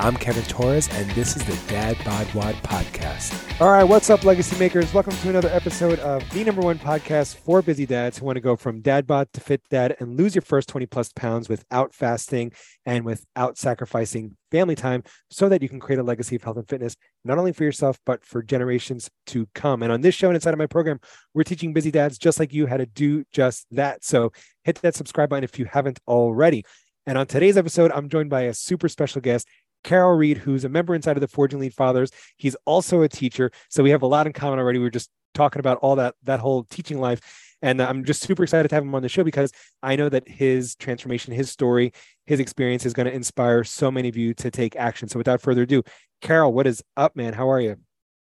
[0.00, 3.60] I'm Kevin Torres, and this is the Dad Bod WOD podcast.
[3.60, 4.94] All right, what's up, legacy makers?
[4.94, 8.40] Welcome to another episode of the number one podcast for busy dads who want to
[8.40, 11.92] go from dad bod to fit dad and lose your first 20 plus pounds without
[11.92, 12.52] fasting
[12.86, 16.68] and without sacrificing family time so that you can create a legacy of health and
[16.68, 16.94] fitness,
[17.24, 19.82] not only for yourself, but for generations to come.
[19.82, 21.00] And on this show and inside of my program,
[21.34, 24.04] we're teaching busy dads just like you how to do just that.
[24.04, 24.30] So
[24.62, 26.64] hit that subscribe button if you haven't already.
[27.08, 29.48] And on today's episode, I'm joined by a super special guest.
[29.84, 32.10] Caryl Reid, who's a member inside of the Forging Elite Fathers.
[32.36, 33.50] He's also a teacher.
[33.68, 34.78] So we have a lot in common already.
[34.78, 37.20] We were just talking about all that, that whole teaching life.
[37.60, 39.52] And uh, I'm just super excited to have him on the show because
[39.82, 41.92] I know that his transformation, his story,
[42.26, 45.08] his experience is going to inspire so many of you to take action.
[45.08, 45.82] So without further ado,
[46.20, 47.32] Caryl, what is up, man?
[47.32, 47.76] How are you?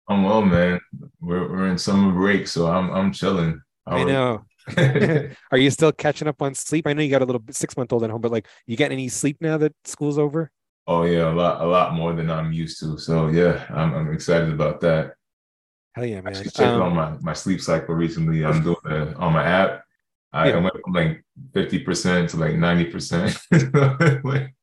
[0.07, 0.79] I'm well, man.
[1.19, 3.59] We're, we're in summer break, so I'm I'm chilling.
[3.87, 4.45] I know.
[5.51, 6.87] are you still catching up on sleep?
[6.87, 8.97] I know you got a little six month old at home, but like, you getting
[8.97, 10.51] any sleep now that school's over?
[10.87, 12.97] Oh yeah, a lot, a lot more than I'm used to.
[12.97, 15.15] So yeah, I'm, I'm excited about that.
[15.93, 16.35] Hell yeah, man!
[16.35, 18.45] I checked um, on my, my sleep cycle recently.
[18.45, 19.83] I'm doing it on my app.
[20.33, 20.57] I, yeah.
[20.57, 23.37] went from like fifty percent to like ninety percent.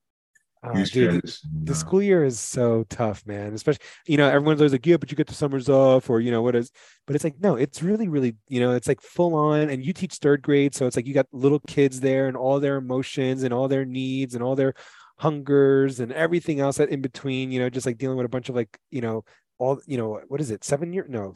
[0.64, 1.28] Oh, dude,
[1.64, 3.52] the school year is so tough, man.
[3.52, 6.30] Especially, you know, everyone's always like, yeah, but you get the summers off, or you
[6.30, 6.70] know, what is?
[7.04, 9.70] But it's like, no, it's really, really, you know, it's like full on.
[9.70, 12.60] And you teach third grade, so it's like you got little kids there, and all
[12.60, 14.74] their emotions, and all their needs, and all their
[15.22, 18.48] hungers and everything else that in between, you know, just like dealing with a bunch
[18.48, 19.24] of like, you know,
[19.56, 20.64] all, you know, what is it?
[20.64, 21.08] Seven years?
[21.08, 21.32] No,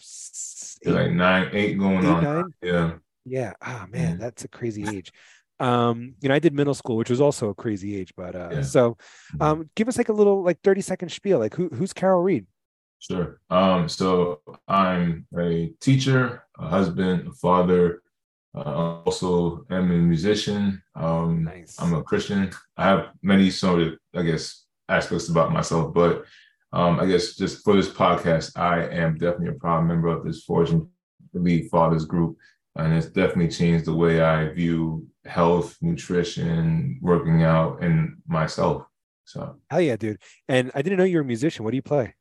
[0.84, 2.25] eight, like nine, eight going eight, on.
[2.25, 2.45] Nine?
[2.61, 2.93] Yeah.
[3.25, 3.53] Yeah.
[3.65, 5.12] Oh man, that's a crazy age.
[5.61, 8.48] Um, you know, I did middle school, which was also a crazy age, but uh,
[8.53, 8.62] yeah.
[8.62, 8.91] so
[9.34, 9.43] mm-hmm.
[9.43, 11.39] um, give us like a little like 30 second spiel.
[11.39, 12.47] Like who who's Caryl Reid?
[12.99, 13.41] Sure.
[13.50, 18.03] Um, so I'm a teacher, a husband, a father,
[18.56, 20.83] uh, also am a musician.
[20.94, 21.77] Um, nice.
[21.78, 22.50] I'm a Christian.
[22.77, 26.25] I have many sort of, I guess, aspects about myself, but
[26.72, 30.43] um, I guess just for this podcast, I am definitely a proud member of this
[30.44, 30.89] Forging
[31.34, 32.37] Elite Fathers group,
[32.75, 38.84] and it's definitely changed the way I view health, nutrition, working out, and myself.
[39.25, 40.21] So hell yeah, dude!
[40.49, 41.65] And I didn't know you were a musician.
[41.65, 42.15] What do you play?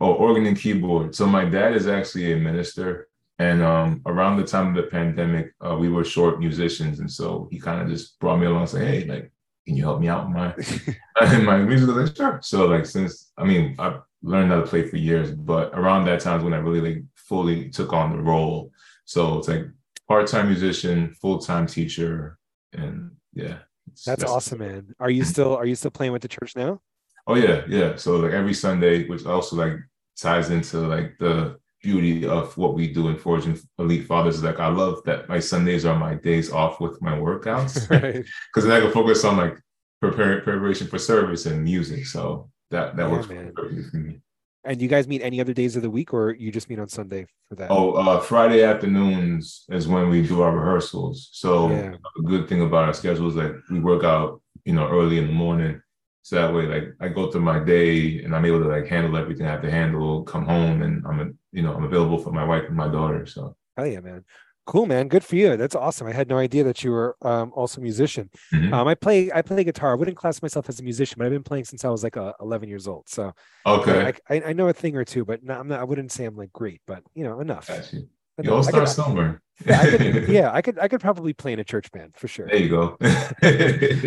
[0.00, 1.14] Oh, organ and keyboard.
[1.14, 3.08] So my dad is actually a minister
[3.38, 7.48] and um, around the time of the pandemic, uh, we were short musicians, and so
[7.50, 9.30] he kind of just brought me along, and said, "Hey, like,
[9.66, 10.54] can you help me out in my
[11.34, 14.60] in my music?" I was like, "Sure." So like, since I mean, I learned how
[14.60, 17.92] to play for years, but around that time is when I really like fully took
[17.92, 18.72] on the role.
[19.04, 19.66] So it's like
[20.08, 22.38] part time musician, full time teacher,
[22.72, 23.58] and yeah.
[23.88, 24.94] That's, that's awesome, man.
[24.98, 26.80] Are you still are you still playing with the church now?
[27.26, 27.96] Oh yeah, yeah.
[27.96, 29.74] So like every Sunday, which also like
[30.16, 34.58] ties into like the beauty of what we do in Forging Elite Fathers is like
[34.58, 38.24] I love that my Sundays are my days off with my workouts because
[38.54, 38.62] right.
[38.62, 39.56] then I can focus on like
[40.00, 42.06] preparing preparation for service and music.
[42.06, 44.20] So that that yeah, works perfectly for me.
[44.64, 46.88] And you guys meet any other days of the week, or you just meet on
[46.88, 47.70] Sunday for that?
[47.70, 51.28] Oh, uh, Friday afternoons is when we do our rehearsals.
[51.32, 51.94] So yeah.
[52.18, 55.28] a good thing about our schedule is that we work out, you know, early in
[55.28, 55.80] the morning
[56.26, 59.16] so that way, like I go through my day and I'm able to like handle
[59.16, 62.44] everything I have to handle, come home and I'm, you know, I'm available for my
[62.44, 63.24] wife and my daughter.
[63.24, 63.56] So.
[63.78, 64.24] Oh yeah, man.
[64.66, 65.08] Cool, man.
[65.08, 65.56] Good for you.
[65.56, 66.06] That's awesome.
[66.06, 68.28] I had no idea that you were um, also a musician.
[68.52, 68.74] Mm-hmm.
[68.74, 69.92] Um, I play I play guitar.
[69.92, 72.16] I wouldn't class myself as a musician, but I've been playing since I was like
[72.16, 73.08] uh, 11 years old.
[73.08, 73.32] So
[73.64, 75.80] okay, I, I, know a thing or two, but not, I'm not.
[75.80, 77.70] I wouldn't say I'm like great, but you know enough.
[77.92, 78.08] You.
[78.42, 79.40] you all start somewhere.
[79.64, 80.78] yeah, I could, yeah, I could.
[80.78, 82.48] I could probably play in a church band for sure.
[82.48, 82.98] There you go.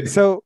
[0.06, 0.44] so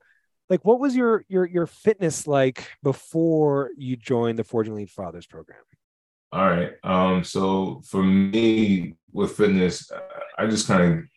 [0.49, 5.25] like what was your your your fitness like before you joined the Forging Elite Fathers
[5.25, 5.57] program?
[6.33, 6.71] All right.
[6.83, 9.91] Um, so for me with fitness,
[10.35, 11.07] I just kind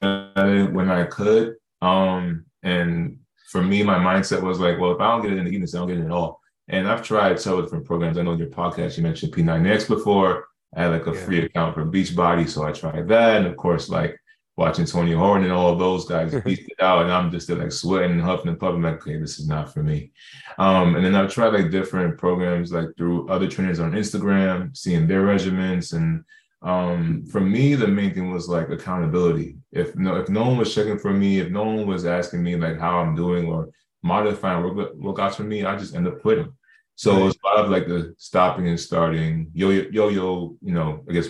[0.00, 1.56] of when I could.
[1.82, 3.18] Um, and
[3.50, 5.74] for me, my mindset was like, well, if I don't get it in the evenings,
[5.74, 6.40] I don't get it at all.
[6.68, 8.16] And I've tried several different programs.
[8.16, 10.46] I know in your podcast you mentioned P90X before.
[10.76, 11.24] I had like a yeah.
[11.24, 13.38] free account for Beachbody, so I tried that.
[13.38, 14.16] And of course, like
[14.56, 18.12] watching Tony Horton and all those guys beat it out, and I'm just like sweating
[18.12, 20.12] and huffing and puffing, like, okay, this is not for me.
[20.58, 25.06] Um, and then I've tried like different programs, like through other trainers on Instagram, seeing
[25.06, 26.24] their regiments, and
[26.62, 29.56] um, for me, the main thing was like accountability.
[29.70, 32.56] If no, if no one was checking for me, if no one was asking me
[32.56, 33.68] like how I'm doing or
[34.02, 36.52] modifying work, workouts for me, I just end up quitting.
[36.96, 37.26] So right.
[37.26, 41.12] it's a lot of like the stopping and starting, yo yo yo, you know, I
[41.12, 41.28] guess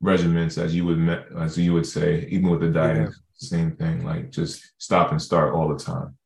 [0.00, 1.08] regiments, as you would
[1.38, 3.10] as you would say, even with the diet.
[3.34, 6.16] same thing, like just stop and start all the time.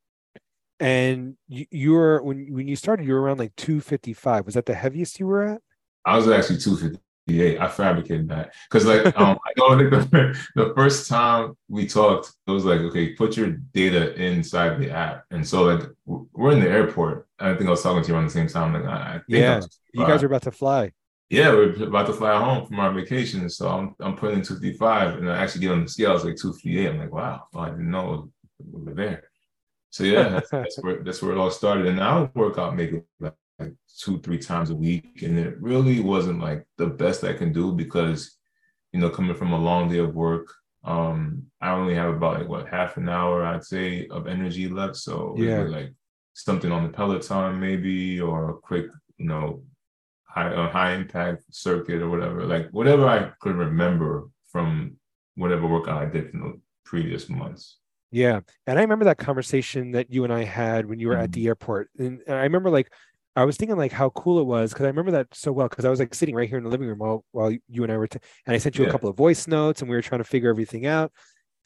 [0.81, 4.47] And you, you were when when you started, you were around like 255.
[4.47, 5.61] Was that the heaviest you were at?
[6.05, 7.59] I was actually 258.
[7.59, 12.51] I fabricated that because like um I know the, the first time we talked, it
[12.51, 15.25] was like, okay, put your data inside the app.
[15.31, 17.29] And so like we're in the airport.
[17.39, 18.75] I think I was talking to you around the same time.
[18.75, 19.61] Like I, I yeah,
[19.93, 20.93] you guys are about to fly.
[21.31, 23.49] Yeah, we're about to fly home from our vacation.
[23.49, 26.25] So I'm I'm putting in 255 and I actually get on the scale, I was
[26.25, 26.89] like 258.
[26.89, 29.25] I'm like, wow, I didn't know we were there.
[29.91, 31.87] So yeah, that's, that's, where that's where it all started.
[31.87, 35.23] And I would work out maybe like, like two, three times a week.
[35.23, 38.37] And it really wasn't like the best I can do because,
[38.93, 40.53] you know, coming from a long day of work,
[40.85, 44.97] um, I only have about like what half an hour, I'd say, of energy left.
[44.97, 45.93] So yeah, like
[46.35, 48.87] something on the Peloton maybe, or a quick,
[49.17, 49.63] you know,
[50.35, 52.45] high high impact circuit or whatever.
[52.45, 54.97] Like whatever I could remember from
[55.37, 57.79] whatever workout I did in the previous months.
[58.11, 58.41] Yeah.
[58.67, 61.25] And I remember that conversation that you and I had when you were mm-hmm.
[61.25, 61.91] at the airport.
[61.99, 62.93] And, and, I remember like,
[63.35, 65.85] I was thinking like how cool it was because I remember that so well because
[65.85, 67.97] I was like sitting right here in the living room while, while you and I
[67.97, 68.91] were, t- and I sent you yeah.
[68.91, 71.11] a couple of voice notes and we were trying to figure everything out.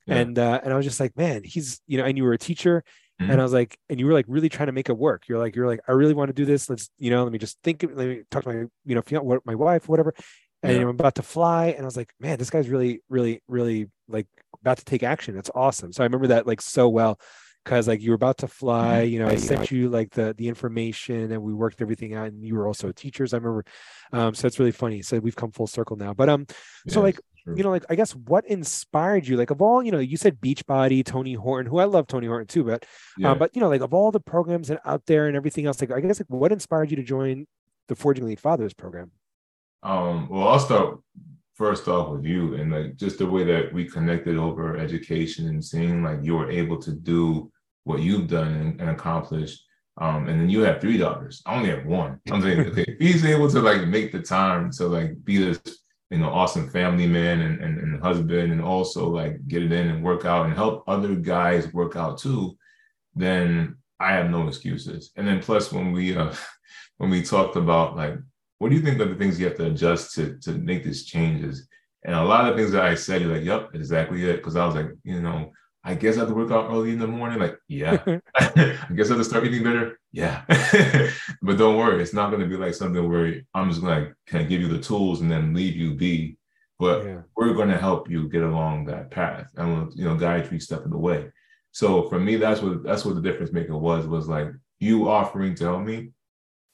[0.06, 0.14] Yeah.
[0.16, 2.38] And, uh, and I was just like, man, he's, you know, and you were a
[2.38, 2.82] teacher
[3.20, 3.30] mm-hmm.
[3.30, 5.28] and I was like, and you were like really trying to make it work.
[5.28, 6.68] You're like, you're like, I really want to do this.
[6.68, 9.54] Let's, you know, let me just think, let me talk to my, you know, my
[9.54, 10.14] wife, whatever.
[10.62, 10.82] And yeah.
[10.82, 11.66] I'm about to fly.
[11.66, 14.26] And I was like, man, this guy's really, really, really like
[14.60, 15.34] about to take action.
[15.34, 15.92] That's awesome.
[15.92, 17.18] So I remember that like so well
[17.64, 20.48] because like you were about to fly, you know, I sent you like the the
[20.48, 23.34] information and we worked everything out and you were also teachers.
[23.34, 23.64] I remember.
[24.12, 25.02] Um, so it's really funny.
[25.02, 26.14] So we've come full circle now.
[26.14, 26.46] But um,
[26.88, 27.20] so like
[27.56, 29.36] you know, like I guess what inspired you?
[29.36, 32.46] Like of all, you know, you said Beachbody, Tony Horton, who I love Tony Horton
[32.46, 32.86] too, but
[33.16, 33.30] yeah.
[33.30, 35.80] um, but you know, like of all the programs and out there and everything else,
[35.80, 37.46] like I guess like what inspired you to join
[37.88, 39.10] the Forging Elite Fathers program?
[39.82, 41.00] Um, well, I'll start
[41.54, 45.64] first off with you and like just the way that we connected over education and
[45.64, 47.50] seeing like you were able to do
[47.82, 49.64] what you've done and, and accomplished.
[50.00, 51.42] Um, and then you have three daughters.
[51.44, 52.20] I only have one.
[52.30, 55.60] I'm saying, okay, he's able to like make the time to like be this,
[56.10, 59.88] you know, awesome family man and, and, and husband, and also like get it in
[59.88, 62.56] and work out and help other guys work out too,
[63.14, 65.10] then I have no excuses.
[65.16, 66.34] And then plus when we uh
[66.98, 68.14] when we talked about like
[68.58, 71.04] what do you think are the things you have to adjust to to make these
[71.04, 71.68] changes?
[72.04, 74.36] And a lot of things that I said, you're like, yep, exactly it.
[74.36, 75.50] Because I was like, you know,
[75.84, 77.38] I guess I have to work out early in the morning.
[77.38, 77.98] Like, yeah.
[78.34, 79.98] I guess I have to start eating better.
[80.12, 80.42] Yeah.
[81.42, 84.14] but don't worry, it's not going to be like something where I'm just going to
[84.26, 86.36] kind of give you the tools and then leave you be.
[86.78, 87.20] But yeah.
[87.36, 89.50] we're going to help you get along that path.
[89.56, 91.30] and we'll, you know, guide you step of the way.
[91.72, 94.48] So for me, that's what that's what the difference maker was, was like
[94.80, 96.10] you offering to help me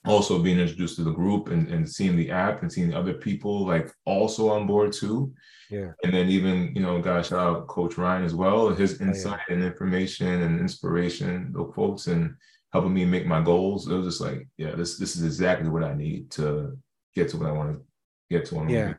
[0.07, 3.67] also being introduced to the group and, and seeing the app and seeing other people
[3.67, 5.33] like also on board too.
[5.71, 5.93] Yeah.
[6.05, 9.55] And then even, you know, gosh, out Coach Ryan as well, his insight oh, yeah.
[9.55, 12.35] and information and inspiration, the quotes and
[12.73, 13.89] helping me make my goals.
[13.89, 16.77] It was just like, yeah, this this is exactly what I need to
[17.15, 17.83] get to what I want to
[18.31, 18.67] get to.
[18.69, 18.95] Yeah.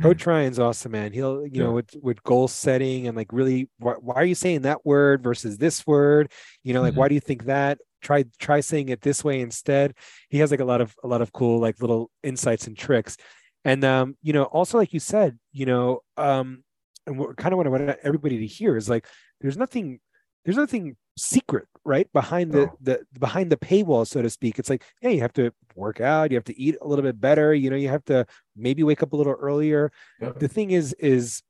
[0.00, 0.30] Coach mm-hmm.
[0.30, 1.12] Ryan's awesome, man.
[1.12, 1.62] He'll, you yeah.
[1.64, 5.22] know, with with goal setting and like really, why, why, are you saying that word
[5.22, 6.30] versus this word?
[6.62, 7.00] You know, like mm-hmm.
[7.00, 7.78] why do you think that?
[8.06, 9.94] Try try saying it this way instead.
[10.28, 13.16] He has like a lot of a lot of cool like little insights and tricks.
[13.64, 16.62] And um you know also like you said you know um
[17.06, 19.06] and what kind of what i want everybody to hear is like
[19.40, 19.98] there's nothing
[20.44, 24.58] there's nothing secret right behind the the behind the paywall so to speak.
[24.58, 27.20] It's like yeah you have to work out you have to eat a little bit
[27.20, 29.90] better you know you have to maybe wake up a little earlier.
[30.20, 31.42] The thing is is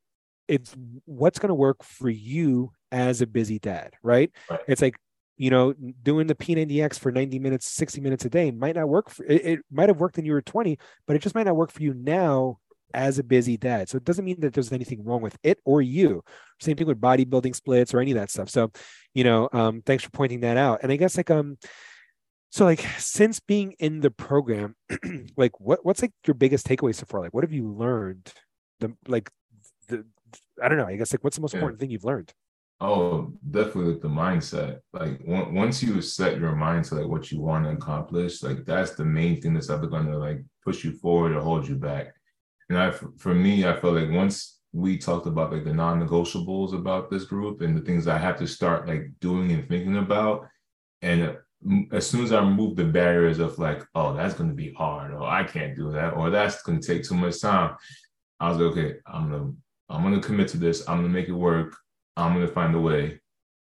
[0.48, 4.30] it's what's going to work for you as a busy dad right?
[4.48, 4.60] right.
[4.68, 4.96] It's like
[5.36, 9.10] you know, doing the P90X for 90 minutes, 60 minutes a day might not work
[9.10, 11.56] for it, it might have worked when you were 20, but it just might not
[11.56, 12.58] work for you now
[12.94, 13.88] as a busy dad.
[13.88, 16.22] So it doesn't mean that there's anything wrong with it or you.
[16.60, 18.48] Same thing with bodybuilding splits or any of that stuff.
[18.48, 18.72] So,
[19.14, 20.80] you know, um, thanks for pointing that out.
[20.82, 21.58] And I guess like um
[22.50, 24.76] so like since being in the program,
[25.36, 27.20] like what what's like your biggest takeaway so far?
[27.20, 28.32] Like what have you learned?
[28.80, 29.30] The like
[29.88, 30.06] the
[30.62, 31.58] I don't know, I guess like what's the most yeah.
[31.58, 32.32] important thing you've learned?
[32.78, 34.80] Oh, definitely like the mindset.
[34.92, 38.92] Like once you set your mind to like what you want to accomplish, like that's
[38.92, 42.14] the main thing that's ever going to like push you forward or hold you back.
[42.68, 47.10] And I, for me, I feel like once we talked about like the non-negotiables about
[47.10, 50.46] this group and the things I have to start like doing and thinking about,
[51.00, 54.56] and mm, as soon as I remove the barriers of like, oh, that's going to
[54.56, 57.76] be hard, or I can't do that, or that's going to take too much time,
[58.38, 59.52] I was like, okay, I'm gonna
[59.88, 60.86] I'm gonna commit to this.
[60.88, 61.74] I'm gonna make it work.
[62.16, 63.20] I'm gonna find a way.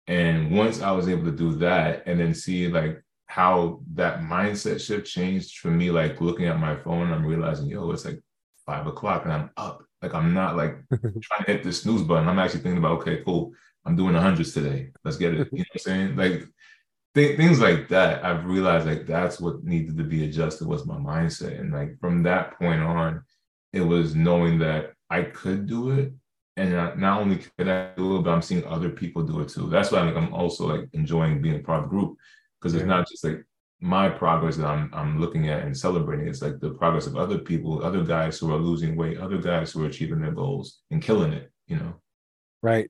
[0.08, 4.80] And once I was able to do that and then see like how that mindset
[4.80, 8.22] shift changed for me, like looking at my phone, I'm realizing, yo, it's like
[8.66, 12.28] five o'clock and I'm up Like I'm not like trying to hit the snooze button.
[12.28, 13.54] I'm actually thinking about, okay, cool.
[13.86, 14.92] I'm doing the hundreds today.
[15.04, 15.50] Let's get it.
[15.52, 16.16] You know what I'm saying?
[16.16, 16.44] Like
[17.16, 18.24] th- things like that.
[18.24, 21.60] I've realized like that's what needed to be adjusted was my mindset.
[21.60, 23.24] And like from that point on,
[23.74, 26.14] it was knowing that I could do it.
[26.58, 29.70] And not only could I do it, but I'm seeing other people do it too.
[29.70, 32.18] That's why I'm, like, I'm also like enjoying being a part of the group
[32.60, 32.88] because it's yeah.
[32.88, 33.46] not just like
[33.80, 36.28] my progress that I'm I'm looking at and celebrating.
[36.28, 39.72] It's like the progress of other people, other guys who are losing weight, other guys
[39.72, 41.52] who are achieving their goals and killing it.
[41.68, 41.94] You know.
[42.64, 42.90] Right.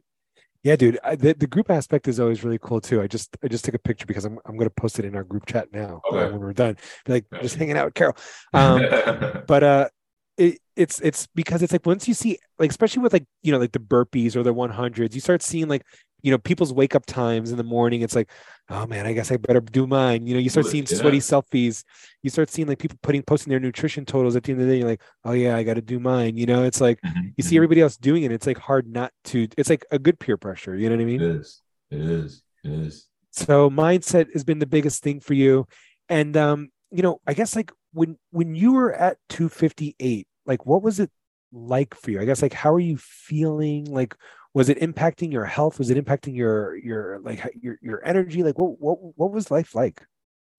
[0.63, 0.99] Yeah, dude.
[1.03, 3.01] I, the, the group aspect is always really cool too.
[3.01, 5.15] I just I just took a picture because I'm I'm going to post it in
[5.15, 6.31] our group chat now okay.
[6.31, 6.77] when we're done.
[7.07, 8.17] Like just hanging out with Caryl.
[8.53, 9.89] Um, but uh,
[10.37, 13.57] it, it's it's because it's like once you see like especially with like you know
[13.57, 15.83] like the burpees or the 100s, you start seeing like
[16.23, 18.29] you know people's wake up times in the morning it's like
[18.69, 20.97] oh man i guess i better do mine you know you start seeing yeah.
[20.97, 21.83] sweaty selfies
[22.23, 24.73] you start seeing like people putting posting their nutrition totals at the end of the
[24.73, 27.27] day you're like oh yeah i got to do mine you know it's like mm-hmm.
[27.37, 27.57] you see mm-hmm.
[27.57, 30.75] everybody else doing it it's like hard not to it's like a good peer pressure
[30.75, 34.59] you know what i mean it is it is it is so mindset has been
[34.59, 35.67] the biggest thing for you
[36.09, 40.81] and um you know i guess like when when you were at 258 like what
[40.81, 41.11] was it
[41.51, 42.19] like for you?
[42.19, 43.85] I guess like how are you feeling?
[43.85, 44.15] Like
[44.53, 45.77] was it impacting your health?
[45.77, 48.43] Was it impacting your your like your your energy?
[48.43, 50.01] Like what what what was life like?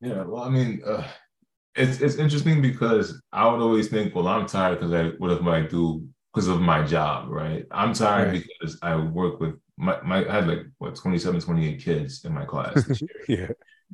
[0.00, 1.06] Yeah well i mean uh,
[1.74, 5.42] it's it's interesting because i would always think well i'm tired because i what if
[5.42, 7.66] i do because of my job right?
[7.70, 8.44] I'm tired right.
[8.44, 12.44] because i work with my, my i had like what 27 28 kids in my
[12.44, 13.38] class this year.
[13.40, 13.48] Yeah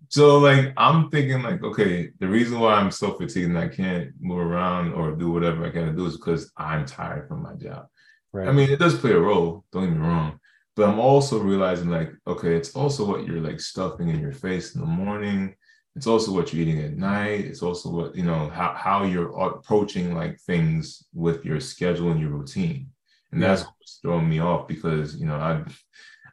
[0.09, 4.13] so like I'm thinking like, okay, the reason why I'm so fatigued and I can't
[4.21, 7.55] move around or do whatever I can to do is because I'm tired from my
[7.55, 7.87] job.
[8.33, 8.49] Right.
[8.49, 10.39] I mean, it does play a role, don't get me wrong.
[10.77, 14.75] But I'm also realizing like, okay, it's also what you're like stuffing in your face
[14.75, 15.55] in the morning.
[15.95, 17.45] It's also what you're eating at night.
[17.45, 22.21] It's also what, you know, how, how you're approaching like things with your schedule and
[22.21, 22.89] your routine.
[23.31, 23.49] And yeah.
[23.49, 25.63] that's what's throwing me off because, you know, I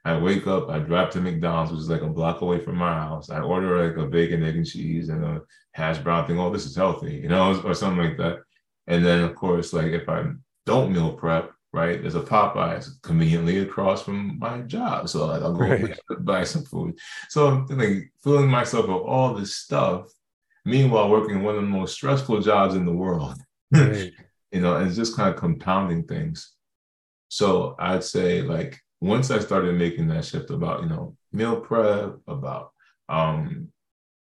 [0.03, 2.93] I wake up, I drive to McDonald's, which is like a block away from my
[2.93, 3.29] house.
[3.29, 5.41] I order like a bacon, egg, and cheese and a
[5.73, 6.39] hash brown thing.
[6.39, 8.39] Oh, this is healthy, you know, or something like that.
[8.87, 10.25] And then, of course, like if I
[10.65, 12.01] don't meal prep, right?
[12.01, 15.07] There's a Popeyes conveniently across from my job.
[15.07, 15.97] So like, I'll go right.
[16.19, 16.97] buy some food.
[17.29, 20.07] So I'm like filling myself with all this stuff.
[20.65, 23.35] Meanwhile, working one of the most stressful jobs in the world.
[23.73, 24.11] Right.
[24.51, 26.51] you know, and it's just kind of compounding things.
[27.29, 32.15] So I'd say like once I started making that shift about, you know, meal prep,
[32.27, 32.71] about
[33.09, 33.67] um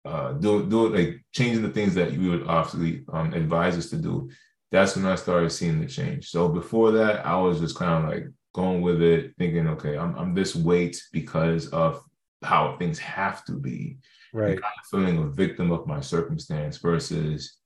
[0.06, 3.98] uh do do like changing the things that you would obviously um advise us to
[3.98, 4.30] do,
[4.72, 6.30] that's when I started seeing the change.
[6.30, 10.16] So before that, I was just kind of like going with it, thinking, okay, I'm,
[10.16, 12.04] I'm this weight because of
[12.44, 13.98] how things have to be.
[14.34, 14.60] Right.
[14.62, 17.58] Kind of feeling a victim of my circumstance versus,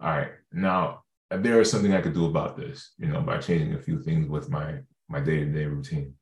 [0.00, 3.74] all right, now there is something I could do about this, you know, by changing
[3.74, 6.14] a few things with my my day to day routine.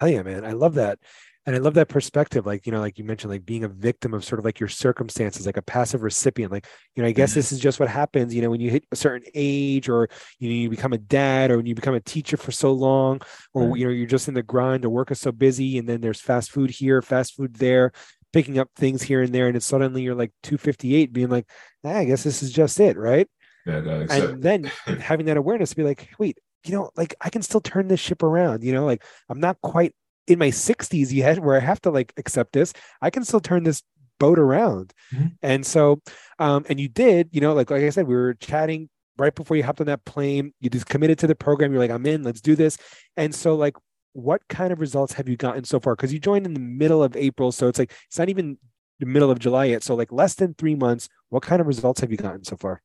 [0.00, 0.44] Hell yeah, man.
[0.44, 0.98] I love that
[1.46, 4.12] and i love that perspective like you know like you mentioned like being a victim
[4.14, 7.30] of sort of like your circumstances like a passive recipient like you know i guess
[7.30, 7.38] mm-hmm.
[7.38, 10.48] this is just what happens you know when you hit a certain age or you
[10.48, 13.20] know you become a dad or when you become a teacher for so long
[13.54, 13.78] or right.
[13.78, 16.20] you know you're just in the grind or work is so busy and then there's
[16.20, 17.92] fast food here fast food there
[18.32, 21.46] picking up things here and there and it's suddenly you're like 258 being like
[21.84, 23.28] ah, i guess this is just it right
[23.66, 23.76] yeah,
[24.10, 24.64] and then
[25.00, 28.00] having that awareness to be like wait you know, like I can still turn this
[28.00, 29.94] ship around, you know, like I'm not quite
[30.26, 32.72] in my 60s yet where I have to like accept this.
[33.00, 33.82] I can still turn this
[34.18, 34.92] boat around.
[35.12, 35.26] Mm-hmm.
[35.42, 36.00] And so,
[36.38, 38.88] um, and you did, you know, like like I said, we were chatting
[39.18, 40.52] right before you hopped on that plane.
[40.60, 41.72] You just committed to the program.
[41.72, 42.78] You're like, I'm in, let's do this.
[43.16, 43.76] And so, like,
[44.12, 45.94] what kind of results have you gotten so far?
[45.94, 47.52] Because you joined in the middle of April.
[47.52, 48.58] So it's like it's not even
[48.98, 49.82] the middle of July yet.
[49.82, 51.08] So like less than three months.
[51.28, 52.82] What kind of results have you gotten so far?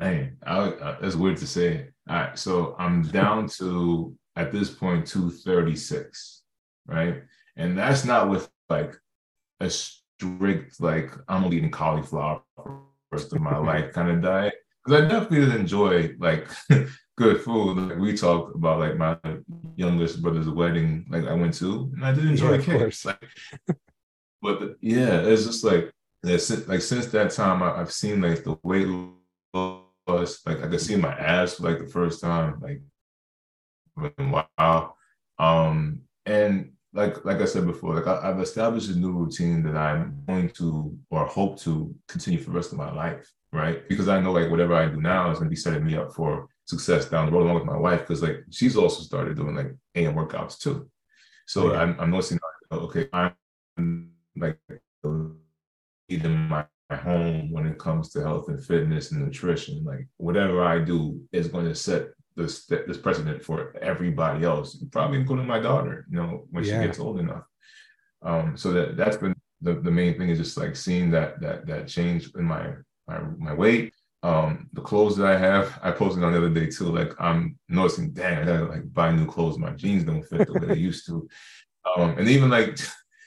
[0.00, 1.88] I, I, that's weird to say.
[2.08, 6.42] All right, so I'm down to at this point 236
[6.86, 7.22] right?
[7.56, 8.94] And that's not with like
[9.60, 12.64] a strict like I'm only eating cauliflower for
[13.10, 14.54] the rest of my life kind of diet.
[14.84, 16.48] Because I definitely enjoy like
[17.16, 17.76] good food.
[17.76, 19.18] Like we talked about like my
[19.76, 23.04] youngest brother's wedding, like I went to, and I did enjoy yeah, cake.
[23.04, 23.28] Like,
[24.42, 25.90] but the, yeah, it's just like
[26.22, 28.88] like since that time, I, have seen like the weight
[29.54, 29.85] loss.
[30.06, 32.60] Like I could see my ass for like the first time.
[32.60, 32.82] Like
[34.18, 34.94] wow.
[35.38, 39.76] Um, and like like I said before, like I, have established a new routine that
[39.76, 43.86] I'm going to or hope to continue for the rest of my life, right?
[43.88, 46.14] Because I know like whatever I do now is going to be setting me up
[46.14, 49.54] for success down the road, along with my wife, because like she's also started doing
[49.54, 50.88] like AM workouts too.
[51.46, 51.80] So yeah.
[51.80, 52.38] I'm, I'm noticing,
[52.72, 53.34] okay, I'm
[54.36, 54.58] like
[56.08, 56.64] in my
[56.94, 59.82] home when it comes to health and fitness and nutrition.
[59.82, 65.18] Like whatever I do is going to set this this precedent for everybody else, probably
[65.18, 66.06] including my daughter.
[66.10, 66.80] You know, when yeah.
[66.80, 67.44] she gets old enough.
[68.22, 71.66] Um, so that that's been the, the main thing is just like seeing that that
[71.66, 72.72] that change in my
[73.08, 73.92] my, my weight.
[74.22, 76.86] Um, the clothes that I have, I posted on the other day too.
[76.86, 79.58] Like I'm noticing, dang, I gotta like buy new clothes.
[79.58, 81.28] My jeans don't fit the way they used to.
[81.96, 82.80] Um, and even like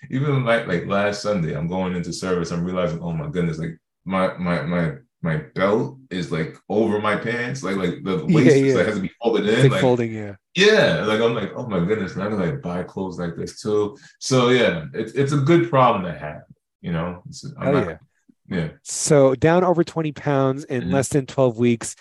[0.09, 2.51] even like like last Sunday, I'm going into service.
[2.51, 7.15] I'm realizing, oh my goodness, like my my my my belt is like over my
[7.15, 8.75] pants, like like the waist yeah, yeah.
[8.75, 11.03] Like, has to be folded in, like, like, folding, yeah, yeah.
[11.05, 13.97] Like I'm like, oh my goodness, and I can like buy clothes like this too.
[14.19, 16.43] So yeah, it's it's a good problem to have,
[16.81, 17.23] you know.
[17.59, 17.97] I'm not, yeah.
[18.49, 18.69] Yeah.
[18.83, 20.91] So down over 20 pounds in mm-hmm.
[20.91, 21.95] less than 12 weeks.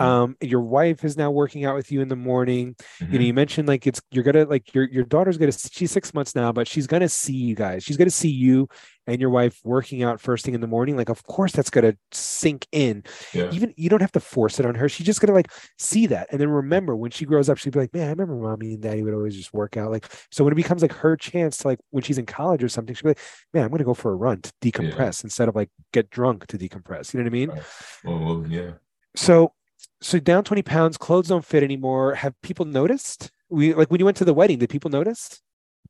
[0.00, 0.10] Mm-hmm.
[0.10, 3.12] um your wife is now working out with you in the morning mm-hmm.
[3.12, 6.14] you know you mentioned like it's you're gonna like your your daughter's gonna she's six
[6.14, 8.66] months now but she's gonna see you guys she's gonna see you
[9.06, 11.94] and your wife working out first thing in the morning like of course that's gonna
[12.10, 13.50] sink in yeah.
[13.52, 16.26] even you don't have to force it on her she's just gonna like see that
[16.30, 18.82] and then remember when she grows up she'd be like man i remember mommy and
[18.82, 21.68] daddy would always just work out like so when it becomes like her chance to
[21.68, 23.20] like when she's in college or something she'd be like
[23.52, 25.24] man i'm gonna go for a run to decompress yeah.
[25.26, 27.62] instead of like get drunk to decompress you know what i mean right.
[28.04, 28.70] well, yeah
[29.14, 29.52] so
[30.00, 32.14] so down 20 pounds, clothes don't fit anymore.
[32.14, 33.30] Have people noticed?
[33.48, 35.40] We like when you went to the wedding, did people notice?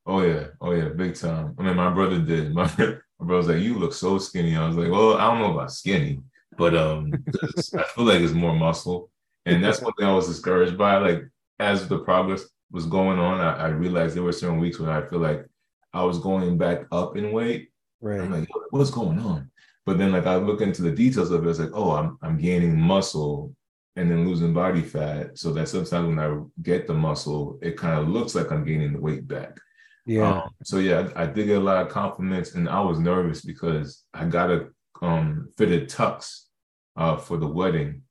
[0.04, 1.54] Oh yeah, oh yeah, big time.
[1.58, 2.52] I mean, my brother did.
[2.52, 5.40] My, my brother was like, "You look so skinny." I was like, "Well, I don't
[5.40, 6.20] know about skinny,
[6.58, 7.12] but um,
[7.78, 9.10] I feel like it's more muscle."
[9.46, 10.98] And that's one thing I was discouraged by.
[10.98, 11.22] Like
[11.58, 15.06] as the progress was going on, I, I realized there were certain weeks when I
[15.08, 15.46] feel like
[15.92, 17.70] I was going back up in weight.
[18.00, 18.20] Right.
[18.20, 19.50] I'm like, what's going on?
[19.86, 22.38] But then like I look into the details of it, it's like, oh, I'm I'm
[22.38, 23.54] gaining muscle
[23.96, 27.98] and then losing body fat so that sometimes when I get the muscle, it kind
[27.98, 29.58] of looks like I'm gaining the weight back.
[30.06, 30.42] Yeah.
[30.42, 33.42] Um, so yeah, I, I, did get a lot of compliments, and I was nervous
[33.42, 34.68] because I got a
[35.00, 36.46] um, fitted tux
[36.96, 38.02] uh, for the wedding,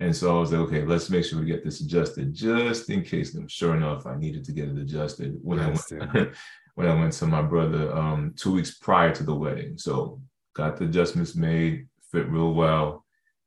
[0.00, 3.02] and so I was like, okay, let's make sure we get this adjusted just in
[3.02, 3.34] case.
[3.34, 6.34] And sure enough, I needed to get it adjusted when yes, I went,
[6.74, 9.78] when I went to my brother um, two weeks prior to the wedding.
[9.78, 10.20] So
[10.54, 13.04] got the adjustments made, fit real well,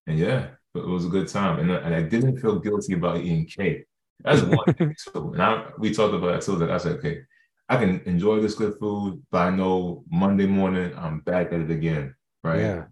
[0.08, 3.18] and yeah, but it was a good time, and, and I didn't feel guilty about
[3.18, 3.86] eating cake.
[4.24, 5.34] That's one thing too.
[5.34, 6.56] And I, we talked about that too.
[6.56, 7.22] Like I said, okay,
[7.70, 11.72] I can enjoy this good food, but I know Monday morning I'm back at it
[11.72, 12.60] again, right?
[12.60, 12.84] Yeah.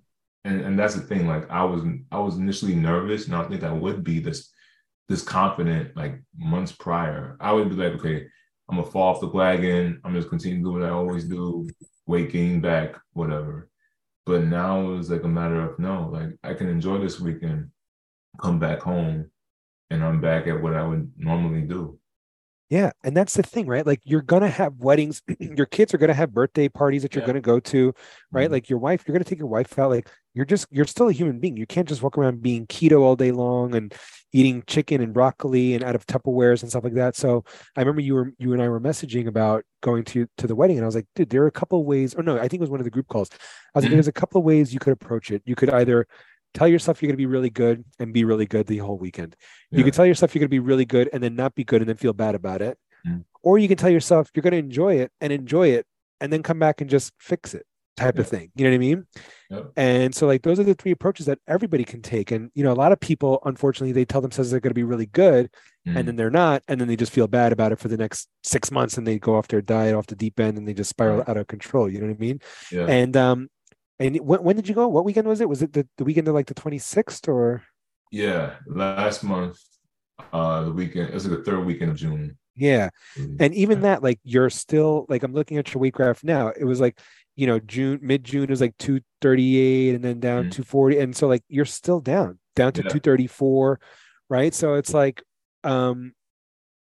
[0.44, 1.28] And and that's the thing.
[1.28, 4.52] Like I was I was initially nervous, and I think I would be this
[5.08, 7.38] this confident like months prior.
[7.40, 8.28] I would be like, okay,
[8.70, 10.02] I'm gonna fall off the wagon.
[10.04, 11.70] I'm just continue to do what I always do,
[12.08, 13.70] weight gain back, whatever.
[14.26, 17.70] But now it was like a matter of no, like I can enjoy this weekend,
[18.40, 19.32] come back home,
[19.90, 21.98] and I'm back at what I would normally do.
[22.70, 23.86] Yeah, and that's the thing, right?
[23.86, 27.28] Like you're gonna have weddings, your kids are gonna have birthday parties that you're yeah.
[27.28, 27.94] gonna go to,
[28.32, 28.46] right?
[28.46, 28.54] Mm-hmm.
[28.54, 29.90] Like your wife, you're gonna take your wife out.
[29.90, 31.58] Like you're just you're still a human being.
[31.58, 33.94] You can't just walk around being keto all day long and
[34.32, 37.16] eating chicken and broccoli and out of Tupperwares and stuff like that.
[37.16, 37.44] So
[37.76, 40.78] I remember you were you and I were messaging about going to to the wedding,
[40.78, 42.56] and I was like, dude, there are a couple of ways, or no, I think
[42.56, 43.30] it was one of the group calls.
[43.32, 43.96] I was like, mm-hmm.
[43.96, 45.42] there's a couple of ways you could approach it.
[45.46, 46.08] You could either
[46.54, 49.36] tell yourself you're going to be really good and be really good the whole weekend.
[49.70, 49.80] Yeah.
[49.80, 51.82] You can tell yourself you're going to be really good and then not be good
[51.82, 52.78] and then feel bad about it.
[53.08, 53.24] Mm.
[53.42, 55.86] Or you can tell yourself you're going to enjoy it and enjoy it
[56.20, 57.66] and then come back and just fix it
[57.98, 58.22] type yeah.
[58.22, 58.52] of thing.
[58.56, 59.08] You know what I mean?
[59.50, 59.62] Yeah.
[59.76, 62.32] And so like those are the three approaches that everybody can take.
[62.32, 64.84] And you know, a lot of people, unfortunately, they tell themselves they're going to be
[64.84, 65.50] really good
[65.88, 65.96] mm.
[65.96, 66.64] and then they're not.
[66.68, 69.20] And then they just feel bad about it for the next six months and they
[69.20, 71.30] go off their diet off the deep end and they just spiral right.
[71.30, 71.90] out of control.
[71.90, 72.40] You know what I mean?
[72.72, 72.86] Yeah.
[72.88, 73.50] And um
[74.00, 74.88] and when, when did you go?
[74.88, 75.50] What weekend was it?
[75.50, 77.64] Was it the, the weekend of like the 26th or?
[78.12, 79.60] Yeah, last month,
[80.34, 82.38] uh, the weekend, it was like the third weekend of June.
[82.56, 82.90] Yeah.
[83.40, 86.50] And even that, like you're still like I'm looking at your weight graph now.
[86.50, 87.00] It was like,
[87.36, 90.52] you know, June, mid June was like 238 and then down mm-hmm.
[90.52, 91.00] 240.
[91.00, 92.90] And so like you're still down, down to yeah.
[92.90, 93.80] 234.
[94.30, 94.54] Right.
[94.54, 95.24] So it's like
[95.64, 96.14] um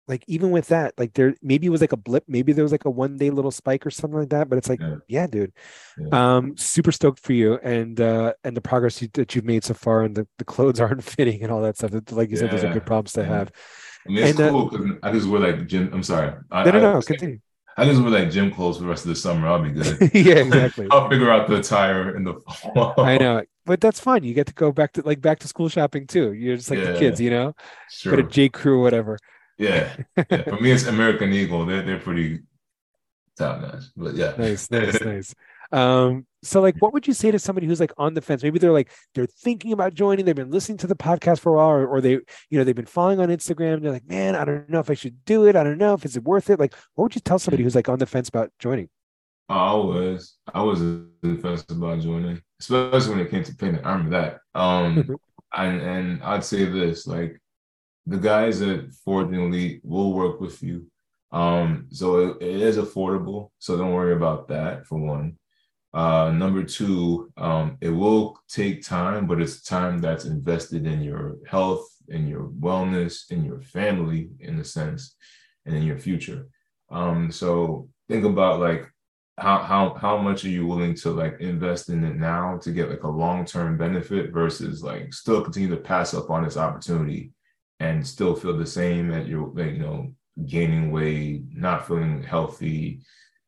[0.08, 2.72] like even with that, like there maybe it was like a blip, maybe there was
[2.72, 4.50] like a one day little spike or something like that.
[4.50, 5.52] But it's like, yeah, yeah dude.
[5.98, 6.36] Yeah.
[6.38, 9.74] Um, super stoked for you and uh and the progress you, that you've made so
[9.74, 11.92] far and the, the clothes aren't fitting and all that stuff.
[12.12, 13.52] Like you said, those are good problems to have.
[14.06, 15.90] I mean, it's and, uh, cool because uh, I just wear like gym.
[15.94, 16.34] I'm sorry.
[16.50, 16.98] I, no, no, no.
[17.00, 17.40] I, continue.
[17.80, 19.48] I just wear like gym clothes for the rest of the summer.
[19.48, 20.00] I'll be good.
[20.14, 20.88] yeah, exactly.
[20.92, 22.96] I'll figure out the attire in the fall.
[22.98, 24.24] I know, but that's fine.
[24.24, 26.34] You get to go back to like back to school shopping too.
[26.34, 27.54] You're just like yeah, the kids, you know.
[27.92, 28.16] Sure.
[28.16, 29.20] Go to J Crew, whatever.
[29.60, 29.96] Yeah.
[30.18, 30.44] yeah.
[30.44, 31.68] For me, it's American Eagle.
[31.68, 32.42] They're they're pretty
[33.38, 33.84] top notch.
[33.96, 34.34] But yeah.
[34.38, 35.36] Nice, nice, nice.
[35.72, 38.44] Um, so like what would you say to somebody who's like on the fence?
[38.44, 41.56] Maybe they're like they're thinking about joining, they've been listening to the podcast for a
[41.58, 44.46] while, or, or they, you know, they've been following on Instagram, they're like, man, I
[44.46, 45.56] don't know if I should do it.
[45.56, 46.60] I don't know if it's worth it.
[46.60, 48.90] Like, what would you tell somebody who's like on the fence about joining?
[49.50, 50.38] I was.
[50.54, 53.86] I was the fence about joining, especially when it came to payment.
[53.86, 54.60] I remember that.
[54.60, 55.18] Um
[55.54, 57.40] and, and I'd say this, like
[58.06, 60.88] the guys at Forge Elite will work with you.
[61.32, 63.50] Um, so it, it is affordable.
[63.60, 65.38] So don't worry about that for one.
[65.94, 71.38] Uh, number two, um, it will take time, but it's time that's invested in your
[71.48, 75.16] health, in your wellness, in your family, in a sense,
[75.66, 76.48] and in your future.
[76.90, 78.92] Um, so think about like
[79.38, 82.90] how how how much are you willing to like invest in it now to get
[82.90, 87.32] like a long-term benefit versus like still continue to pass up on this opportunity
[87.80, 90.12] and still feel the same at your like, you know
[90.46, 93.00] gaining weight not feeling healthy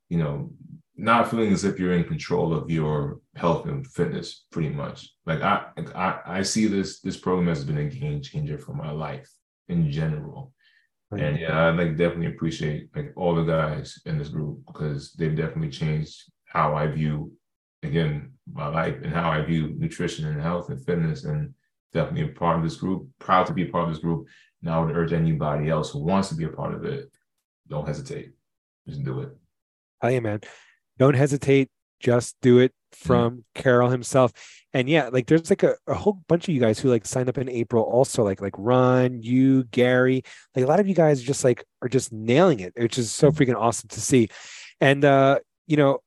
[0.10, 0.52] you know
[1.00, 5.42] not feeling as if you're in control of your health and fitness pretty much like
[5.42, 9.30] i i, I see this this program has been a game changer for my life
[9.68, 10.54] in general
[11.12, 15.36] and yeah, I like definitely appreciate like all the guys in this group because they've
[15.36, 17.32] definitely changed how I view
[17.82, 21.54] again my life and how I view nutrition and health and fitness and
[21.94, 23.08] definitely a part of this group.
[23.18, 24.28] Proud to be a part of this group.
[24.62, 27.10] Now I would urge anybody else who wants to be a part of it,
[27.68, 28.32] don't hesitate.
[28.88, 29.36] Just do it.
[30.04, 30.42] Yeah, man.
[31.00, 31.70] Don't hesitate.
[32.00, 33.62] Just do it from mm-hmm.
[33.62, 34.32] Caryl himself.
[34.74, 37.28] And yeah, like there's like a, a whole bunch of you guys who like signed
[37.28, 40.22] up in April also, like like Ron, you, Gary,
[40.56, 43.32] like a lot of you guys just like are just nailing it, which is so
[43.32, 43.42] mm-hmm.
[43.42, 44.30] freaking awesome to see.
[44.80, 46.00] And uh, you know,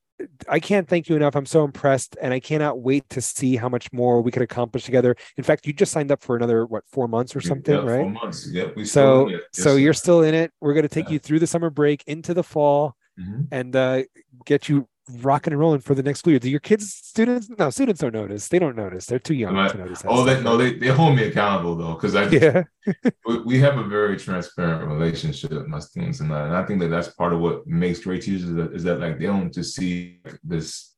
[0.47, 1.35] I can't thank you enough.
[1.35, 4.85] I'm so impressed, and I cannot wait to see how much more we could accomplish
[4.85, 5.15] together.
[5.37, 8.01] In fact, you just signed up for another what four months or something, yeah, right?
[8.01, 8.47] Four months.
[8.51, 8.67] Yeah.
[8.75, 10.51] We so yes, so you're still in it.
[10.61, 11.13] We're going to take yeah.
[11.13, 13.41] you through the summer break into the fall, mm-hmm.
[13.51, 14.03] and uh,
[14.45, 14.87] get you
[15.21, 16.39] rocking and rolling for the next school year.
[16.39, 17.49] Do your kids, students?
[17.57, 18.47] No, students don't notice.
[18.47, 19.05] They don't notice.
[19.05, 20.03] They're too young I, to notice.
[20.07, 22.63] oh, they, no, they, they hold me accountable though, because I yeah.
[23.25, 26.89] we, we, have a very transparent relationship, my students and I, and I think that
[26.89, 29.75] that's part of what makes great teachers is that, is that like they don't just
[29.75, 30.95] see this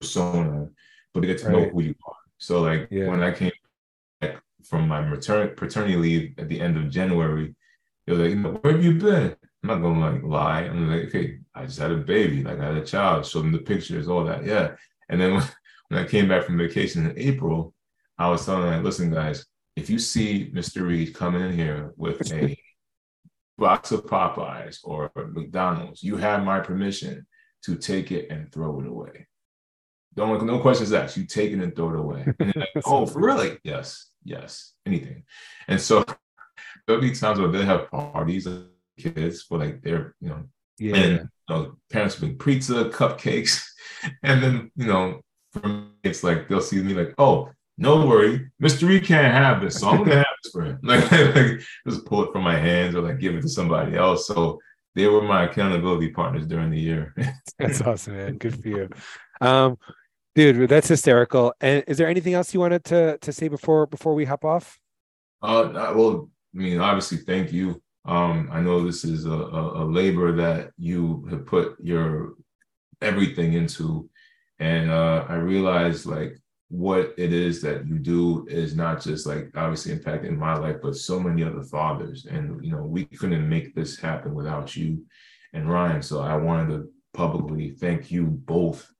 [0.00, 0.68] persona,
[1.12, 1.52] but they get to right.
[1.52, 2.14] know who you are.
[2.38, 3.08] So like yeah.
[3.08, 3.52] when I came
[4.20, 7.54] back from my maternity paternity leave at the end of January,
[8.06, 9.36] they're like, where have you been?
[9.62, 10.62] I'm not gonna like lie.
[10.62, 13.52] I'm like, okay, I just had a baby, like I had a child, show them
[13.52, 14.44] the pictures, all that.
[14.44, 14.74] Yeah.
[15.08, 15.42] And then when,
[15.88, 17.74] when I came back from vacation in April,
[18.18, 19.46] I was telling them, like, listen, guys,
[19.76, 20.86] if you see Mr.
[20.86, 22.56] Reid coming in here with a
[23.58, 27.26] box of Popeyes or McDonald's, you have my permission
[27.64, 29.26] to take it and throw it away.
[30.14, 31.16] Don't no questions asked.
[31.16, 32.26] You take it and throw it away.
[32.38, 33.58] And like, oh, for really?
[33.64, 35.24] Yes, yes, anything.
[35.68, 36.04] And so
[36.86, 38.46] there'll be times where they have parties
[38.98, 40.44] kids for like their, you know,
[40.78, 40.96] yeah.
[40.96, 43.62] and you know, parents bring pizza, cupcakes,
[44.22, 45.20] and then you know,
[45.52, 48.88] for me, it's like they'll see me like, oh, no worry, Mr.
[48.88, 50.78] Reid can't have this, so I'm gonna have this for him.
[50.82, 54.26] Like, like just pull it from my hands or like give it to somebody else.
[54.26, 54.60] So
[54.94, 57.14] they were my accountability partners during the year.
[57.58, 58.36] that's awesome, man.
[58.36, 58.88] Good for you.
[59.40, 59.78] Um,
[60.34, 61.54] dude, that's hysterical.
[61.60, 64.78] And is there anything else you wanted to to say before before we hop off?
[65.40, 69.84] Uh, well, I mean, obviously, thank you um, I know this is a, a, a,
[69.84, 72.34] labor that you have put your
[73.00, 74.08] everything into,
[74.58, 76.36] and uh, I realized like
[76.68, 80.96] what it is that you do is not just like obviously impacting my life, but
[80.96, 82.26] so many other fathers.
[82.26, 85.04] And you know, we couldn't make this happen without you
[85.52, 86.02] and Ryan.
[86.02, 88.90] So I wanted to publicly thank you both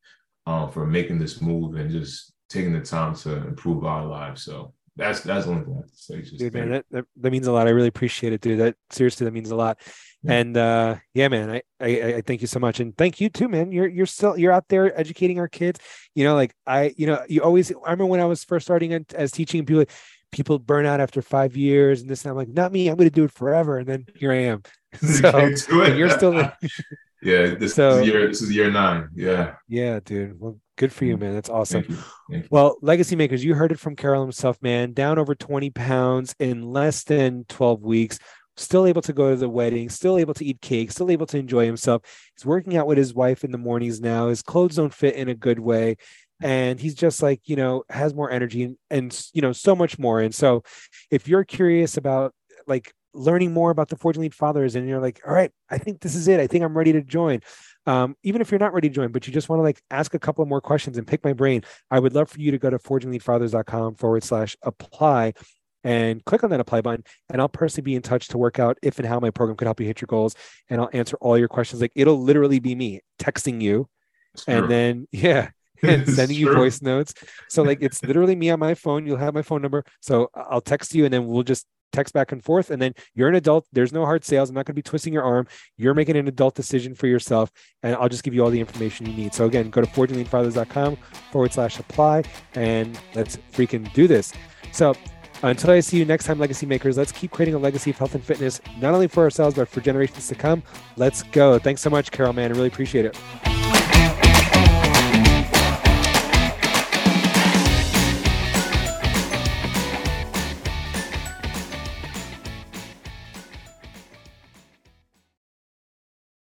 [0.46, 4.44] uh, for making this move and just taking the time to improve our lives.
[4.44, 6.22] So that's that's the only thing I have to say.
[6.22, 7.66] Just dude, man, that, that, that, means a lot.
[7.66, 8.60] I really appreciate it, dude.
[8.60, 9.78] That seriously, that means a lot.
[10.22, 10.32] Yeah.
[10.32, 13.48] And uh, yeah, man, I, I I thank you so much, and thank you too,
[13.48, 13.72] man.
[13.72, 15.80] You're you're still you're out there educating our kids.
[16.14, 17.70] You know, like I, you know, you always.
[17.72, 19.84] I remember when I was first starting as teaching people.
[20.30, 22.24] People burn out after five years, and this.
[22.24, 22.88] And I'm like, not me.
[22.88, 23.78] I'm going to do it forever.
[23.78, 24.62] And then here I am.
[25.00, 25.48] So
[25.86, 26.52] you're still.
[27.22, 28.28] yeah, this, so, this is year.
[28.28, 29.08] This is year nine.
[29.14, 29.54] Yeah.
[29.68, 30.38] Yeah, dude.
[30.40, 31.24] Well, Good for you, mm-hmm.
[31.26, 31.34] man.
[31.34, 31.82] That's awesome.
[31.82, 32.04] Thank you.
[32.30, 32.48] Thank you.
[32.50, 34.94] Well, legacy makers, you heard it from Caryl himself, man.
[34.94, 38.18] Down over 20 pounds in less than 12 weeks.
[38.56, 41.38] Still able to go to the wedding, still able to eat cake, still able to
[41.38, 42.02] enjoy himself.
[42.36, 44.28] He's working out with his wife in the mornings now.
[44.28, 45.96] His clothes don't fit in a good way.
[46.42, 49.98] And he's just like, you know, has more energy and, and you know, so much
[49.98, 50.20] more.
[50.20, 50.64] And so
[51.10, 52.34] if you're curious about
[52.66, 56.00] like learning more about the Forging Elite Fathers and you're like, all right, I think
[56.00, 56.40] this is it.
[56.40, 57.40] I think I'm ready to join
[57.86, 60.14] um, even if you're not ready to join, but you just want to like ask
[60.14, 62.58] a couple of more questions and pick my brain, I would love for you to
[62.58, 65.34] go to forgeelitefathers.com forward slash apply
[65.84, 67.04] and click on that apply button.
[67.30, 69.66] And I'll personally be in touch to work out if and how my program could
[69.66, 70.36] help you hit your goals.
[70.70, 71.82] And I'll answer all your questions.
[71.82, 73.88] Like it'll literally be me texting you
[74.46, 75.50] and then, yeah,
[75.82, 77.14] and sending you voice notes.
[77.48, 79.04] So like it's literally me on my phone.
[79.04, 79.84] You'll have my phone number.
[80.00, 82.70] So I'll text you and then we'll just text back and forth.
[82.70, 83.66] And then you're an adult.
[83.72, 84.48] There's no hard sales.
[84.48, 85.46] I'm not going to be twisting your arm.
[85.76, 87.52] You're making an adult decision for yourself.
[87.82, 89.34] And I'll just give you all the information you need.
[89.34, 90.96] So again, go to forgeelitefathers.com
[91.30, 92.24] forward slash apply
[92.54, 94.32] and let's freaking do this.
[94.72, 94.94] So
[95.42, 98.14] Until I see you next time, Legacy Makers, let's keep creating a legacy of health
[98.14, 100.62] and fitness, not only for ourselves, but for generations to come.
[100.96, 101.58] Let's go.
[101.58, 102.52] Thanks so much, Caryl, man.
[102.52, 103.71] I really appreciate it.